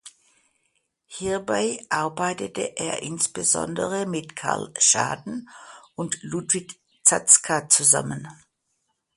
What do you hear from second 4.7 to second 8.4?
Schaden und Ludwig Zatzka zusammen.